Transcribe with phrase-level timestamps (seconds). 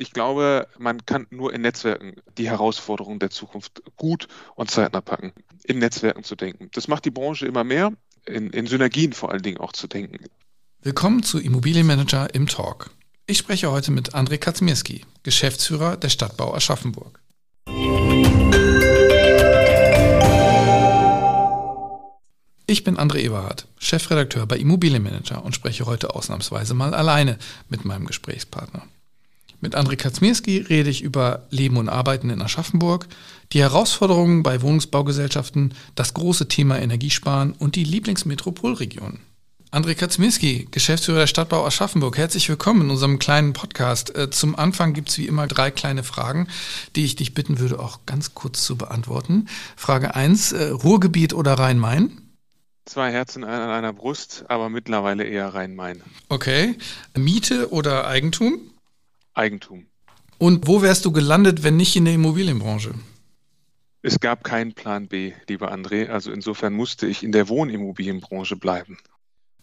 [0.00, 5.32] Ich glaube, man kann nur in Netzwerken die Herausforderungen der Zukunft gut und zeitnah packen,
[5.64, 6.68] in Netzwerken zu denken.
[6.72, 7.92] Das macht die Branche immer mehr,
[8.24, 10.24] in, in Synergien vor allen Dingen auch zu denken.
[10.82, 12.90] Willkommen zu Immobilienmanager im Talk.
[13.26, 17.20] Ich spreche heute mit André Kaczmierski, Geschäftsführer der Stadtbau Aschaffenburg.
[22.68, 27.36] Ich bin André Eberhardt, Chefredakteur bei Immobilienmanager und spreche heute ausnahmsweise mal alleine
[27.68, 28.86] mit meinem Gesprächspartner.
[29.60, 33.08] Mit André Kaczmierski rede ich über Leben und Arbeiten in Aschaffenburg,
[33.52, 39.18] die Herausforderungen bei Wohnungsbaugesellschaften, das große Thema Energiesparen und die Lieblingsmetropolregion.
[39.72, 44.16] André Kaczmierski, Geschäftsführer der Stadtbau Aschaffenburg, herzlich willkommen in unserem kleinen Podcast.
[44.16, 46.46] Äh, zum Anfang gibt es wie immer drei kleine Fragen,
[46.94, 49.48] die ich dich bitten würde, auch ganz kurz zu beantworten.
[49.76, 52.12] Frage 1, äh, Ruhrgebiet oder Rhein-Main?
[52.86, 56.02] Zwei Herzen an einer Brust, aber mittlerweile eher Rhein-Main.
[56.28, 56.78] Okay.
[57.14, 58.60] Miete oder Eigentum?
[59.38, 59.86] Eigentum.
[60.38, 62.94] Und wo wärst du gelandet, wenn nicht in der Immobilienbranche?
[64.02, 66.08] Es gab keinen Plan B, lieber André.
[66.08, 68.98] Also insofern musste ich in der Wohnimmobilienbranche bleiben.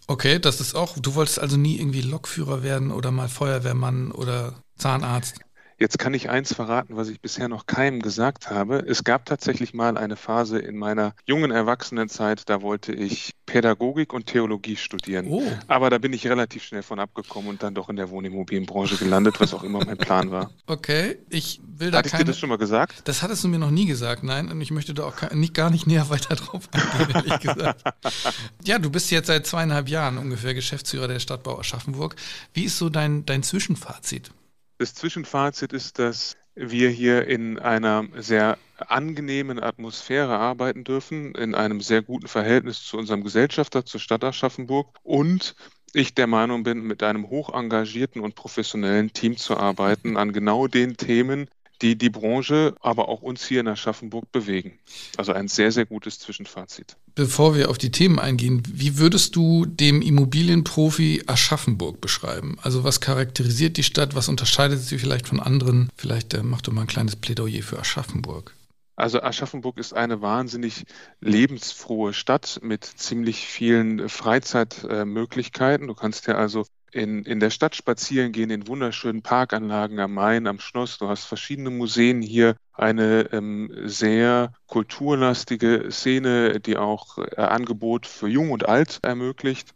[0.08, 0.98] Okay, das ist auch.
[1.00, 5.40] Du wolltest also nie irgendwie Lokführer werden oder mal Feuerwehrmann oder Zahnarzt?
[5.78, 8.78] Jetzt kann ich eins verraten, was ich bisher noch keinem gesagt habe.
[8.88, 14.26] Es gab tatsächlich mal eine Phase in meiner jungen Erwachsenenzeit, da wollte ich Pädagogik und
[14.26, 15.28] Theologie studieren.
[15.30, 15.44] Oh.
[15.68, 19.40] Aber da bin ich relativ schnell von abgekommen und dann doch in der Wohnimmobilienbranche gelandet,
[19.40, 20.50] was auch immer mein Plan war.
[20.66, 22.24] Okay, ich will da Hatte keine...
[22.24, 23.02] dir das schon mal gesagt?
[23.04, 24.50] Das hattest du mir noch nie gesagt, nein.
[24.50, 27.84] Und ich möchte da auch nicht, gar nicht näher weiter drauf eingehen, ehrlich gesagt.
[28.64, 32.16] ja, du bist jetzt seit zweieinhalb Jahren ungefähr Geschäftsführer der Stadtbau Aschaffenburg.
[32.54, 34.32] Wie ist so dein, dein Zwischenfazit?
[34.78, 41.80] Das Zwischenfazit ist, dass wir hier in einer sehr angenehmen Atmosphäre arbeiten dürfen, in einem
[41.80, 45.56] sehr guten Verhältnis zu unserem Gesellschafter, zur Stadt Aschaffenburg und
[45.94, 50.68] ich der Meinung bin, mit einem hoch engagierten und professionellen Team zu arbeiten an genau
[50.68, 51.48] den Themen,
[51.82, 54.80] die die Branche, aber auch uns hier in Aschaffenburg bewegen.
[55.18, 56.96] Also ein sehr, sehr gutes Zwischenfazit.
[57.16, 62.58] Bevor wir auf die Themen eingehen, wie würdest du dem Immobilienprofi Aschaffenburg beschreiben?
[62.62, 64.16] Also was charakterisiert die Stadt?
[64.16, 65.90] Was unterscheidet sie vielleicht von anderen?
[65.96, 68.54] Vielleicht äh, mach doch mal ein kleines Plädoyer für Aschaffenburg.
[68.98, 70.86] Also Aschaffenburg ist eine wahnsinnig
[71.20, 75.88] lebensfrohe Stadt mit ziemlich vielen Freizeitmöglichkeiten.
[75.88, 80.48] Du kannst ja also in, in der Stadt spazieren gehen, in wunderschönen Parkanlagen am Main,
[80.48, 80.98] am Schloss.
[80.98, 88.28] Du hast verschiedene Museen hier, eine ähm, sehr kulturlastige Szene, die auch äh, Angebot für
[88.28, 89.74] Jung und Alt ermöglicht.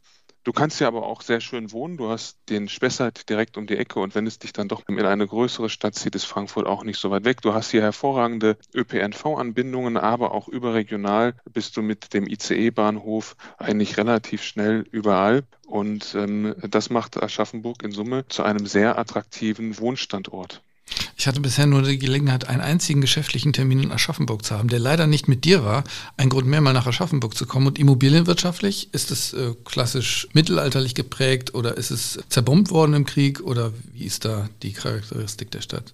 [0.49, 1.95] Du kannst ja aber auch sehr schön wohnen.
[1.95, 4.99] Du hast den Spessart direkt um die Ecke und wenn es dich dann doch in
[4.99, 7.43] eine größere Stadt zieht, ist Frankfurt auch nicht so weit weg.
[7.43, 14.41] Du hast hier hervorragende ÖPNV-Anbindungen, aber auch überregional bist du mit dem ICE-Bahnhof eigentlich relativ
[14.41, 15.43] schnell überall.
[15.67, 20.63] Und ähm, das macht Aschaffenburg in Summe zu einem sehr attraktiven Wohnstandort.
[21.19, 24.79] Ich hatte bisher nur die Gelegenheit, einen einzigen geschäftlichen Termin in Aschaffenburg zu haben, der
[24.79, 25.83] leider nicht mit dir war.
[26.15, 27.67] Ein Grund mehr, mal nach Aschaffenburg zu kommen.
[27.67, 33.41] Und immobilienwirtschaftlich, ist es äh, klassisch mittelalterlich geprägt oder ist es zerbombt worden im Krieg
[33.41, 35.93] oder wie ist da die Charakteristik der Stadt?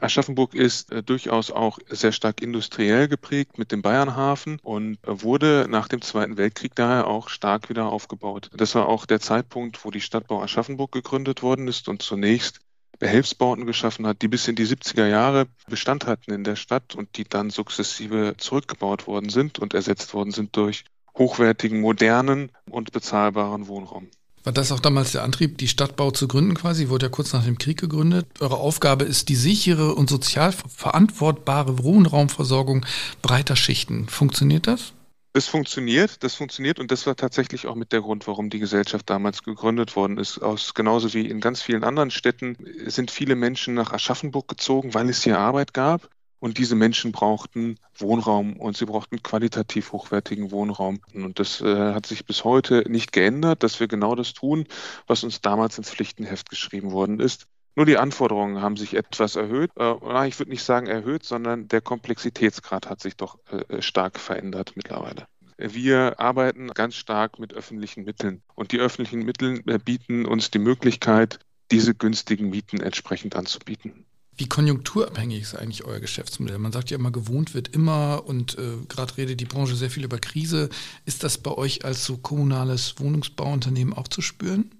[0.00, 5.66] Aschaffenburg ist äh, durchaus auch sehr stark industriell geprägt mit dem Bayernhafen und äh, wurde
[5.68, 8.50] nach dem Zweiten Weltkrieg daher auch stark wieder aufgebaut.
[8.56, 12.60] Das war auch der Zeitpunkt, wo die Stadtbau Aschaffenburg gegründet worden ist und zunächst
[12.98, 17.16] Behelfsbauten geschaffen hat, die bis in die 70er Jahre Bestand hatten in der Stadt und
[17.16, 20.84] die dann sukzessive zurückgebaut worden sind und ersetzt worden sind durch
[21.16, 24.08] hochwertigen, modernen und bezahlbaren Wohnraum.
[24.42, 26.90] War das auch damals der Antrieb, die Stadtbau zu gründen quasi?
[26.90, 28.26] Wurde ja kurz nach dem Krieg gegründet.
[28.40, 32.84] Eure Aufgabe ist die sichere und sozial verantwortbare Wohnraumversorgung
[33.22, 34.06] breiter Schichten.
[34.06, 34.92] Funktioniert das?
[35.36, 39.10] Das funktioniert, das funktioniert und das war tatsächlich auch mit der Grund, warum die Gesellschaft
[39.10, 40.38] damals gegründet worden ist.
[40.38, 42.56] Aus genauso wie in ganz vielen anderen Städten
[42.86, 46.08] sind viele Menschen nach Aschaffenburg gezogen, weil es hier Arbeit gab.
[46.38, 51.00] Und diese Menschen brauchten Wohnraum und sie brauchten qualitativ hochwertigen Wohnraum.
[51.12, 54.68] Und das äh, hat sich bis heute nicht geändert, dass wir genau das tun,
[55.08, 57.48] was uns damals ins Pflichtenheft geschrieben worden ist.
[57.76, 59.70] Nur die Anforderungen haben sich etwas erhöht.
[59.76, 64.72] Äh, ich würde nicht sagen erhöht, sondern der Komplexitätsgrad hat sich doch äh, stark verändert
[64.76, 65.26] mittlerweile.
[65.56, 70.58] Wir arbeiten ganz stark mit öffentlichen Mitteln und die öffentlichen Mittel äh, bieten uns die
[70.58, 71.38] Möglichkeit,
[71.70, 74.04] diese günstigen Mieten entsprechend anzubieten.
[74.36, 76.58] Wie konjunkturabhängig ist eigentlich euer Geschäftsmodell?
[76.58, 80.04] Man sagt ja immer, gewohnt wird immer und äh, gerade redet die Branche sehr viel
[80.04, 80.70] über Krise.
[81.04, 84.72] Ist das bei euch als so kommunales Wohnungsbauunternehmen auch zu spüren?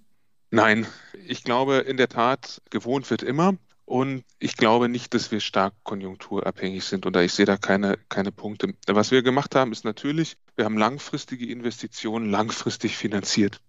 [0.51, 0.87] Nein,
[1.27, 3.57] ich glaube in der Tat, gewohnt wird immer.
[3.87, 8.33] Und ich glaube nicht, dass wir stark konjunkturabhängig sind oder ich sehe da keine, keine
[8.33, 8.75] Punkte.
[8.87, 13.61] Was wir gemacht haben, ist natürlich, wir haben langfristige Investitionen langfristig finanziert.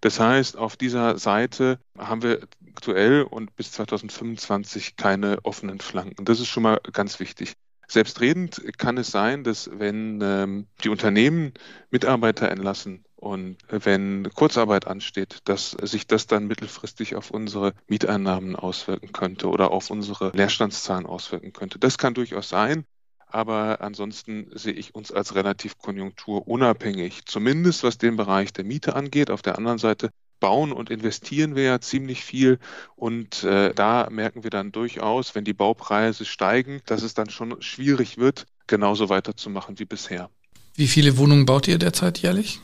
[0.00, 6.24] Das heißt, auf dieser Seite haben wir aktuell und bis 2025 keine offenen Flanken.
[6.24, 7.54] Das ist schon mal ganz wichtig.
[7.88, 11.52] Selbstredend kann es sein, dass wenn ähm, die Unternehmen
[11.90, 19.12] Mitarbeiter entlassen und wenn Kurzarbeit ansteht, dass sich das dann mittelfristig auf unsere Mieteinnahmen auswirken
[19.12, 21.78] könnte oder auf unsere Leerstandszahlen auswirken könnte.
[21.78, 22.84] Das kann durchaus sein.
[23.26, 29.30] Aber ansonsten sehe ich uns als relativ konjunkturunabhängig, zumindest was den Bereich der Miete angeht.
[29.30, 32.58] Auf der anderen Seite bauen und investieren wir ja ziemlich viel.
[32.94, 37.60] Und äh, da merken wir dann durchaus, wenn die Baupreise steigen, dass es dann schon
[37.62, 40.28] schwierig wird, genauso weiterzumachen wie bisher.
[40.74, 42.60] Wie viele Wohnungen baut ihr derzeit jährlich?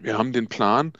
[0.00, 0.92] Wir haben den Plan,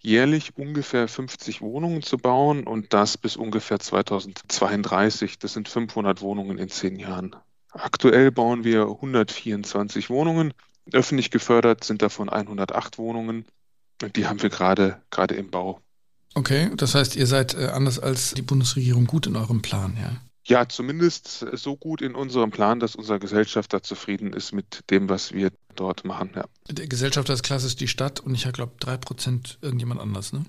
[0.00, 5.38] jährlich ungefähr 50 Wohnungen zu bauen und das bis ungefähr 2032.
[5.38, 7.36] Das sind 500 Wohnungen in zehn Jahren.
[7.70, 10.52] Aktuell bauen wir 124 Wohnungen.
[10.92, 13.46] Öffentlich gefördert sind davon 108 Wohnungen.
[14.02, 15.80] Und die haben wir gerade, gerade im Bau.
[16.34, 20.16] Okay, das heißt, ihr seid äh, anders als die Bundesregierung gut in eurem Plan, ja?
[20.52, 25.32] Ja, zumindest so gut in unserem Plan, dass unser Gesellschafter zufrieden ist mit dem, was
[25.32, 26.32] wir dort machen.
[26.34, 26.44] Ja.
[26.68, 30.44] Der Gesellschafter ist klassisch die Stadt und ich glaube drei Prozent irgendjemand anders, ne?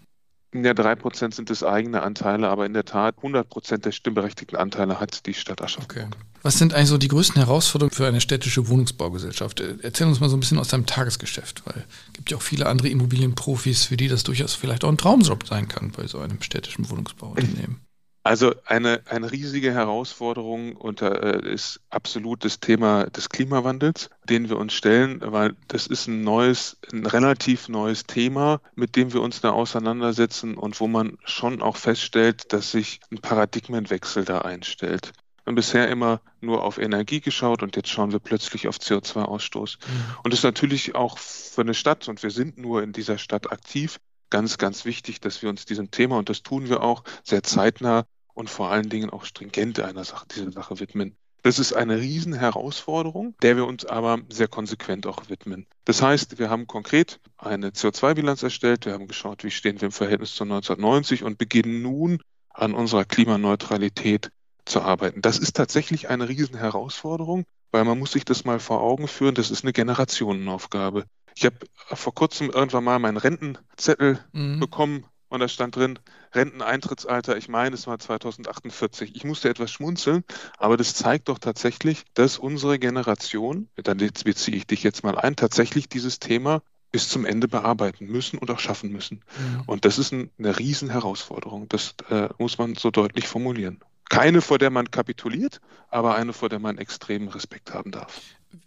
[0.53, 4.57] Ja, drei Prozent sind es eigene Anteile, aber in der Tat 100 Prozent der stimmberechtigten
[4.57, 6.07] Anteile hat die Stadt Aschaffenburg.
[6.07, 6.17] Okay.
[6.41, 9.61] Was sind eigentlich so die größten Herausforderungen für eine städtische Wohnungsbaugesellschaft?
[9.61, 12.65] Erzähl uns mal so ein bisschen aus deinem Tagesgeschäft, weil es gibt ja auch viele
[12.65, 16.41] andere Immobilienprofis, für die das durchaus vielleicht auch ein Traumjob sein kann bei so einem
[16.41, 17.79] städtischen Wohnungsbauunternehmen.
[18.25, 24.57] Also eine, eine riesige Herausforderung und äh, ist absolut das Thema des Klimawandels, den wir
[24.57, 29.41] uns stellen, weil das ist ein neues, ein relativ neues Thema, mit dem wir uns
[29.41, 35.11] da auseinandersetzen und wo man schon auch feststellt, dass sich ein Paradigmenwechsel da einstellt.
[35.43, 39.79] Wir haben bisher immer nur auf Energie geschaut und jetzt schauen wir plötzlich auf CO2-Ausstoß.
[39.85, 40.15] Mhm.
[40.23, 43.51] Und das ist natürlich auch für eine Stadt, und wir sind nur in dieser Stadt
[43.51, 43.99] aktiv,
[44.29, 48.05] ganz, ganz wichtig, dass wir uns diesem Thema, und das tun wir auch, sehr zeitnah
[48.33, 51.15] und vor allen Dingen auch stringent einer Sache, dieser Sache widmen.
[51.43, 55.67] Das ist eine Riesenherausforderung, der wir uns aber sehr konsequent auch widmen.
[55.83, 59.91] Das heißt, wir haben konkret eine CO2-Bilanz erstellt, wir haben geschaut, wie stehen wir im
[59.91, 64.31] Verhältnis zu 1990 und beginnen nun an unserer Klimaneutralität
[64.63, 65.21] zu arbeiten.
[65.21, 69.51] Das ist tatsächlich eine Riesenherausforderung, weil man muss sich das mal vor Augen führen, das
[69.51, 71.03] ist eine Generationenaufgabe.
[71.35, 71.57] Ich habe
[71.91, 74.61] vor kurzem irgendwann mal meinen Rentenzettel mhm.
[74.61, 75.97] bekommen und da stand drin,
[76.33, 79.15] Renteneintrittsalter, ich meine, es war 2048.
[79.15, 80.23] Ich musste etwas schmunzeln,
[80.59, 85.35] aber das zeigt doch tatsächlich, dass unsere Generation, dann beziehe ich dich jetzt mal ein,
[85.35, 89.21] tatsächlich dieses Thema bis zum Ende bearbeiten müssen und auch schaffen müssen.
[89.39, 89.63] Mhm.
[89.65, 91.67] Und das ist ein, eine Riesenherausforderung.
[91.67, 93.79] Das äh, muss man so deutlich formulieren.
[94.09, 98.21] Keine, vor der man kapituliert, aber eine, vor der man extremen Respekt haben darf.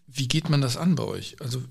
[0.08, 1.36] Wie geht man das an bei euch?
[1.40, 1.62] Also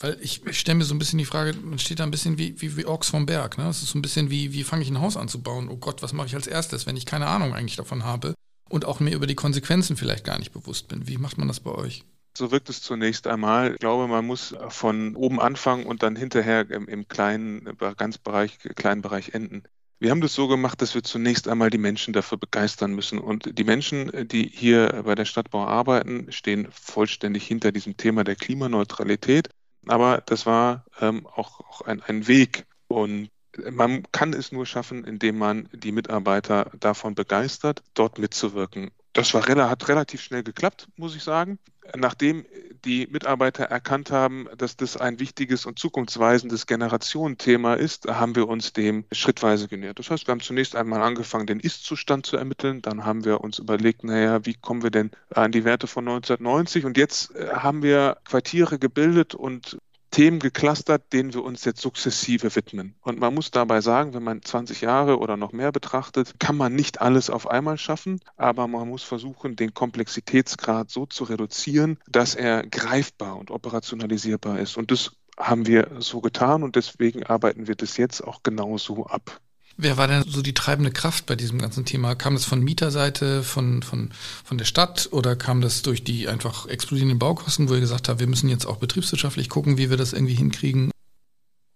[0.00, 2.38] weil ich, ich stelle mir so ein bisschen die Frage, man steht da ein bisschen
[2.38, 3.58] wie, wie, wie Orks vom Berg.
[3.58, 3.64] Ne?
[3.64, 5.68] Das ist so ein bisschen wie, wie fange ich ein Haus an zu bauen?
[5.68, 8.34] Oh Gott, was mache ich als erstes, wenn ich keine Ahnung eigentlich davon habe
[8.70, 11.06] und auch mir über die Konsequenzen vielleicht gar nicht bewusst bin.
[11.06, 12.04] Wie macht man das bei euch?
[12.36, 13.72] So wirkt es zunächst einmal.
[13.72, 18.58] Ich glaube, man muss von oben anfangen und dann hinterher im, im kleinen, ganz Bereich,
[18.76, 19.64] kleinen Bereich enden.
[19.98, 23.18] Wir haben das so gemacht, dass wir zunächst einmal die Menschen dafür begeistern müssen.
[23.18, 28.36] Und die Menschen, die hier bei der Stadtbau arbeiten, stehen vollständig hinter diesem Thema der
[28.36, 29.50] Klimaneutralität.
[29.86, 32.66] Aber das war ähm, auch, auch ein, ein Weg.
[32.88, 33.30] Und
[33.70, 38.90] man kann es nur schaffen, indem man die Mitarbeiter davon begeistert, dort mitzuwirken.
[39.12, 41.58] Das war, hat relativ schnell geklappt, muss ich sagen.
[41.96, 42.46] Nachdem
[42.84, 48.72] die Mitarbeiter erkannt haben, dass das ein wichtiges und zukunftsweisendes Generationenthema ist, haben wir uns
[48.72, 49.98] dem schrittweise genähert.
[49.98, 52.82] Das heißt, wir haben zunächst einmal angefangen, den Ist-Zustand zu ermitteln.
[52.82, 56.84] Dann haben wir uns überlegt, naja, wie kommen wir denn an die Werte von 1990?
[56.84, 59.78] Und jetzt äh, haben wir Quartiere gebildet und
[60.10, 62.94] Themen geclustert, denen wir uns jetzt sukzessive widmen.
[63.00, 66.74] Und man muss dabei sagen, wenn man 20 Jahre oder noch mehr betrachtet, kann man
[66.74, 72.34] nicht alles auf einmal schaffen, aber man muss versuchen, den Komplexitätsgrad so zu reduzieren, dass
[72.34, 74.76] er greifbar und operationalisierbar ist.
[74.76, 79.40] Und das haben wir so getan und deswegen arbeiten wir das jetzt auch genauso ab.
[79.76, 82.14] Wer war denn so die treibende Kraft bei diesem ganzen Thema?
[82.14, 84.10] Kam das von Mieterseite, von, von,
[84.44, 88.20] von der Stadt oder kam das durch die einfach explodierenden Baukosten, wo ihr gesagt habt,
[88.20, 90.90] wir müssen jetzt auch betriebswirtschaftlich gucken, wie wir das irgendwie hinkriegen?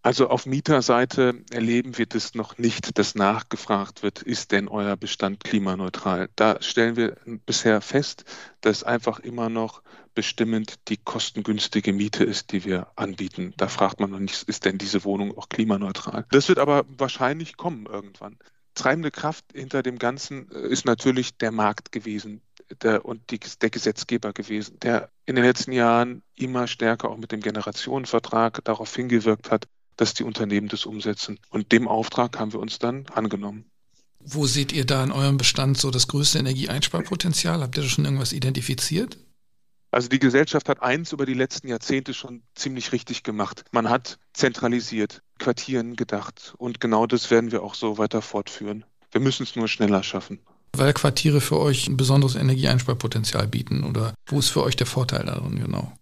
[0.04, 5.42] Also auf Mieterseite erleben wir das noch nicht, dass nachgefragt wird, ist denn euer Bestand
[5.42, 6.28] klimaneutral?
[6.36, 8.26] Da stellen wir bisher fest,
[8.60, 9.82] dass einfach immer noch
[10.14, 13.54] bestimmend die kostengünstige Miete ist, die wir anbieten.
[13.56, 16.26] Da fragt man noch nicht, ist denn diese Wohnung auch klimaneutral?
[16.30, 18.38] Das wird aber wahrscheinlich kommen irgendwann.
[18.74, 22.42] treibende Kraft hinter dem Ganzen äh, ist natürlich der Markt gewesen
[22.82, 27.32] der, und die, der Gesetzgeber gewesen, der in den letzten Jahren immer stärker auch mit
[27.32, 29.66] dem Generationenvertrag darauf hingewirkt hat,
[29.96, 31.38] dass die Unternehmen das umsetzen.
[31.50, 33.64] Und dem Auftrag haben wir uns dann angenommen.
[34.20, 37.60] Wo seht ihr da in eurem Bestand so das größte Energieeinsparpotenzial?
[37.60, 39.18] Habt ihr da schon irgendwas identifiziert?
[39.90, 43.64] Also die Gesellschaft hat eins über die letzten Jahrzehnte schon ziemlich richtig gemacht.
[43.70, 48.84] Man hat zentralisiert, Quartieren gedacht und genau das werden wir auch so weiter fortführen.
[49.12, 50.40] Wir müssen es nur schneller schaffen.
[50.72, 55.26] Weil Quartiere für euch ein besonderes Energieeinsparpotenzial bieten oder wo ist für euch der Vorteil
[55.26, 55.92] darin genau?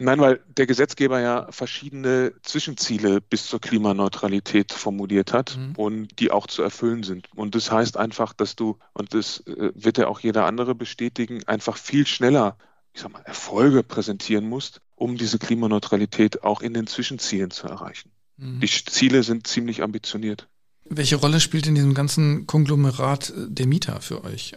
[0.00, 5.74] Nein, weil der Gesetzgeber ja verschiedene Zwischenziele bis zur Klimaneutralität formuliert hat mhm.
[5.76, 7.28] und die auch zu erfüllen sind.
[7.34, 11.44] Und das heißt einfach, dass du, und das äh, wird ja auch jeder andere bestätigen,
[11.46, 12.56] einfach viel schneller
[12.92, 18.10] ich sag mal, Erfolge präsentieren musst, um diese Klimaneutralität auch in den Zwischenzielen zu erreichen.
[18.36, 18.60] Mhm.
[18.60, 20.48] Die Ziele sind ziemlich ambitioniert.
[20.88, 24.56] Welche Rolle spielt in diesem ganzen Konglomerat äh, der Mieter für euch?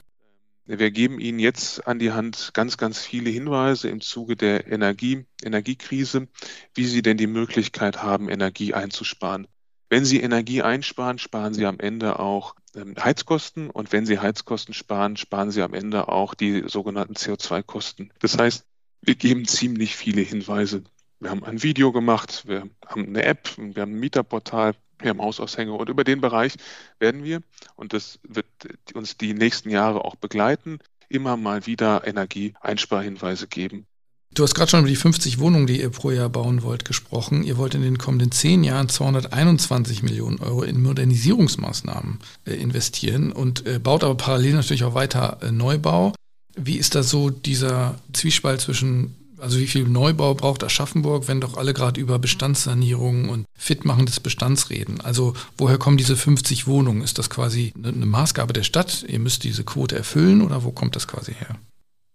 [0.65, 5.25] Wir geben Ihnen jetzt an die Hand ganz, ganz viele Hinweise im Zuge der Energie,
[5.43, 6.29] Energiekrise,
[6.73, 9.47] wie Sie denn die Möglichkeit haben, Energie einzusparen.
[9.89, 14.73] Wenn Sie Energie einsparen, sparen Sie am Ende auch ähm, Heizkosten und wenn Sie Heizkosten
[14.73, 18.13] sparen, sparen Sie am Ende auch die sogenannten CO2-Kosten.
[18.19, 18.65] Das heißt,
[19.01, 20.83] wir geben ziemlich viele Hinweise.
[21.19, 25.21] Wir haben ein Video gemacht, wir haben eine App, wir haben ein Mieterportal, wir haben
[25.21, 26.53] Hausaushänge und über den Bereich
[26.99, 27.41] werden wir,
[27.75, 28.45] und das wird
[28.93, 30.79] uns die nächsten Jahre auch begleiten,
[31.09, 33.85] immer mal wieder Energieeinsparhinweise geben.
[34.33, 37.43] Du hast gerade schon über die 50 Wohnungen, die ihr pro Jahr bauen wollt, gesprochen.
[37.43, 43.67] Ihr wollt in den kommenden zehn Jahren 221 Millionen Euro in Modernisierungsmaßnahmen äh, investieren und
[43.67, 46.13] äh, baut aber parallel natürlich auch weiter äh, Neubau.
[46.55, 51.57] Wie ist da so dieser Zwiespalt zwischen, also wie viel Neubau braucht Aschaffenburg, wenn doch
[51.57, 55.01] alle gerade über Bestandssanierung und Fitmachen des Bestands reden?
[55.01, 57.01] Also woher kommen diese 50 Wohnungen?
[57.01, 59.03] Ist das quasi eine Maßgabe der Stadt?
[59.07, 61.59] Ihr müsst diese Quote erfüllen oder wo kommt das quasi her?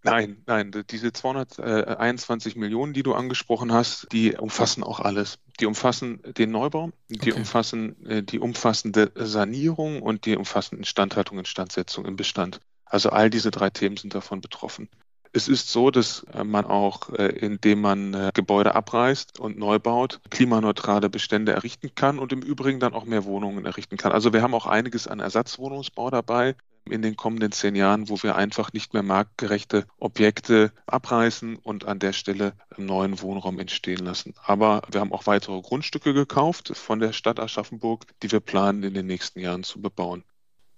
[0.04, 5.38] Nein, nein, diese 221 Millionen, die du angesprochen hast, die umfassen auch alles.
[5.60, 7.32] Die umfassen den Neubau, die okay.
[7.32, 12.60] umfassen äh, die umfassende Sanierung und die umfassende Instandhaltung Instandsetzung im Bestand.
[12.86, 14.88] Also all diese drei Themen sind davon betroffen.
[15.32, 20.20] Es ist so, dass äh, man auch, äh, indem man Gebäude abreißt und neu baut,
[20.30, 24.12] klimaneutrale Bestände errichten kann und im Übrigen dann auch mehr Wohnungen errichten kann.
[24.12, 26.54] Also wir haben auch einiges an Ersatzwohnungsbau dabei
[26.90, 31.98] in den kommenden zehn Jahren, wo wir einfach nicht mehr marktgerechte Objekte abreißen und an
[31.98, 34.34] der Stelle einen neuen Wohnraum entstehen lassen.
[34.44, 38.94] Aber wir haben auch weitere Grundstücke gekauft von der Stadt Aschaffenburg, die wir planen in
[38.94, 40.24] den nächsten Jahren zu bebauen.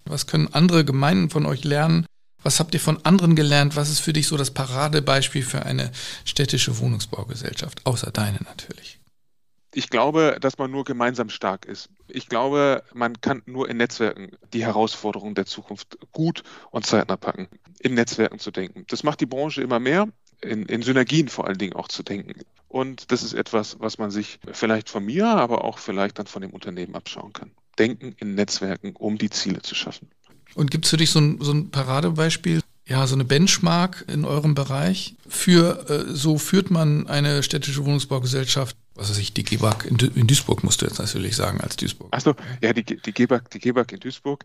[0.04, 2.07] Was können andere Gemeinden von euch lernen?
[2.42, 3.76] Was habt ihr von anderen gelernt?
[3.76, 5.90] Was ist für dich so das Paradebeispiel für eine
[6.25, 7.85] städtische Wohnungsbaugesellschaft?
[7.85, 9.00] Außer deine natürlich
[9.73, 11.88] ich glaube, dass man nur gemeinsam stark ist.
[12.09, 17.49] Ich glaube, man kann nur in Netzwerken die Herausforderungen der Zukunft gut und zeitnah packen,
[17.78, 18.85] in Netzwerken zu denken.
[18.88, 20.09] Das macht die Branche immer mehr,
[20.40, 22.40] in, in Synergien vor allen Dingen auch zu denken.
[22.68, 26.42] Und das ist etwas, was man sich vielleicht von mir, aber auch vielleicht dann von
[26.42, 27.52] dem Unternehmen abschauen kann.
[27.78, 30.11] Denken in Netzwerken, um die Ziele zu schaffen.
[30.54, 34.25] Und gibt es für dich so ein, so ein Paradebeispiel, ja, so eine Benchmark in
[34.25, 35.14] eurem Bereich?
[35.28, 40.26] Für, äh, so führt man eine städtische Wohnungsbaugesellschaft was weiß ich, die GEBAG in, in,
[40.26, 42.14] Duisburg musst du jetzt natürlich sagen als Duisburg.
[42.14, 44.45] Achso, ja, die, die, GEBAG, die GEBAG in Duisburg,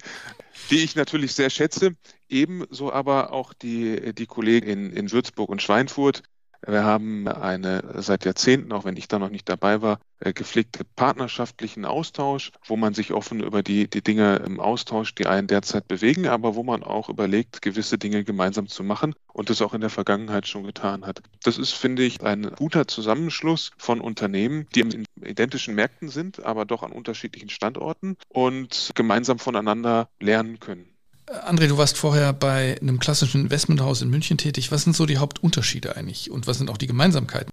[0.69, 1.95] die ich natürlich sehr schätze,
[2.29, 6.23] ebenso aber auch die, die Kollegen in, in Würzburg und Schweinfurt,
[6.67, 10.83] wir haben eine seit Jahrzehnten, auch wenn ich da noch nicht dabei war, äh, gepflegte
[10.95, 15.87] partnerschaftlichen Austausch, wo man sich offen über die, die Dinge im Austausch, die einen derzeit
[15.87, 19.81] bewegen, aber wo man auch überlegt, gewisse Dinge gemeinsam zu machen und das auch in
[19.81, 21.21] der Vergangenheit schon getan hat.
[21.43, 26.65] Das ist, finde ich, ein guter Zusammenschluss von Unternehmen, die in identischen Märkten sind, aber
[26.65, 30.94] doch an unterschiedlichen Standorten und gemeinsam voneinander lernen können.
[31.27, 34.71] André, du warst vorher bei einem klassischen Investmenthaus in München tätig.
[34.71, 37.49] Was sind so die Hauptunterschiede eigentlich und was sind auch die Gemeinsamkeiten?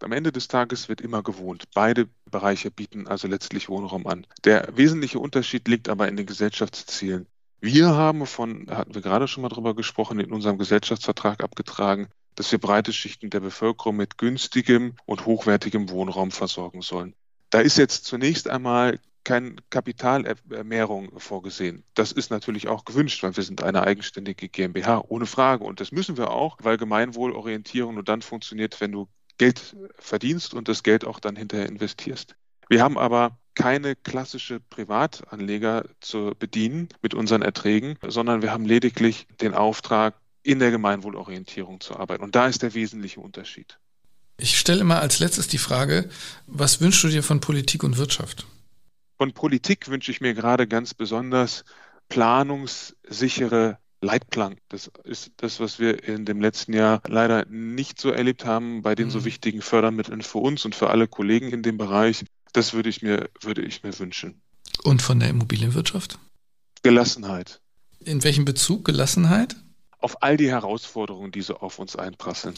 [0.00, 1.64] Am Ende des Tages wird immer gewohnt.
[1.74, 4.26] Beide Bereiche bieten also letztlich Wohnraum an.
[4.44, 7.26] Der wesentliche Unterschied liegt aber in den Gesellschaftszielen.
[7.60, 12.52] Wir haben von, hatten wir gerade schon mal drüber gesprochen, in unserem Gesellschaftsvertrag abgetragen, dass
[12.52, 17.14] wir breite Schichten der Bevölkerung mit günstigem und hochwertigem Wohnraum versorgen sollen.
[17.50, 21.84] Da ist jetzt zunächst einmal keine Kapitalermehrung vorgesehen.
[21.92, 25.64] Das ist natürlich auch gewünscht, weil wir sind eine eigenständige GmbH, ohne Frage.
[25.64, 29.06] Und das müssen wir auch, weil Gemeinwohlorientierung nur dann funktioniert, wenn du
[29.36, 32.36] Geld verdienst und das Geld auch dann hinterher investierst.
[32.70, 39.26] Wir haben aber keine klassische Privatanleger zu bedienen mit unseren Erträgen, sondern wir haben lediglich
[39.42, 42.24] den Auftrag, in der Gemeinwohlorientierung zu arbeiten.
[42.24, 43.78] Und da ist der wesentliche Unterschied.
[44.38, 46.08] Ich stelle immer als letztes die Frage,
[46.46, 48.46] was wünschst du dir von Politik und Wirtschaft?
[49.18, 51.64] Von Politik wünsche ich mir gerade ganz besonders
[52.08, 54.60] planungssichere Leitplanken.
[54.68, 58.94] Das ist das, was wir in dem letzten Jahr leider nicht so erlebt haben bei
[58.94, 59.10] den mhm.
[59.10, 62.24] so wichtigen Fördermitteln für uns und für alle Kollegen in dem Bereich.
[62.52, 64.40] Das würde ich mir, würde ich mir wünschen.
[64.84, 66.20] Und von der Immobilienwirtschaft?
[66.84, 67.60] Gelassenheit.
[68.04, 69.56] In welchem Bezug Gelassenheit?
[70.00, 72.54] Auf all die Herausforderungen, die so auf uns einprasseln.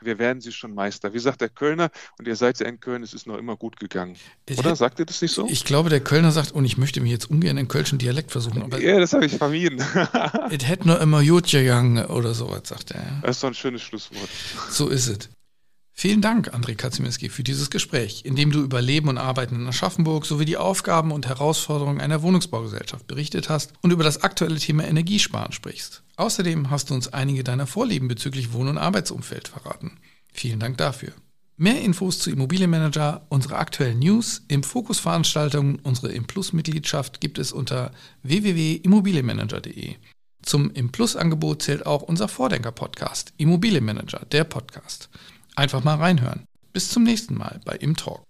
[0.00, 1.12] Wir werden sie schon Meister.
[1.12, 3.78] Wie sagt der Kölner, und ihr seid ja in Köln, es ist noch immer gut
[3.78, 4.16] gegangen.
[4.48, 5.46] Ich Oder sagt ihr das nicht so?
[5.48, 8.70] Ich glaube, der Kölner sagt, und ich möchte mich jetzt ungern in kölschen Dialekt versuchen.
[8.80, 9.82] Ja, das habe ich vermieden.
[10.50, 13.04] Es hätte noch immer gut gegangen oder sowas, sagt er.
[13.22, 14.28] Das ist doch ein schönes Schlusswort.
[14.70, 15.28] So ist es.
[15.96, 19.66] Vielen Dank, André Kazimirski, für dieses Gespräch, in dem du über Leben und Arbeiten in
[19.66, 24.84] Aschaffenburg sowie die Aufgaben und Herausforderungen einer Wohnungsbaugesellschaft berichtet hast und über das aktuelle Thema
[24.84, 26.02] Energiesparen sprichst.
[26.16, 29.92] Außerdem hast du uns einige deiner Vorlieben bezüglich Wohn- und Arbeitsumfeld verraten.
[30.32, 31.12] Vielen Dank dafür.
[31.56, 37.92] Mehr Infos zu Immobilienmanager, unsere aktuellen News, im Fokusveranstaltungen, unsere Implus-Mitgliedschaft gibt es unter
[38.24, 39.94] www.immobilienmanager.de.
[40.42, 45.08] Zum Implus-Angebot zählt auch unser Vordenker-Podcast, Immobilienmanager, der Podcast.
[45.56, 46.46] Einfach mal reinhören.
[46.72, 48.24] Bis zum nächsten Mal bei Imtalk.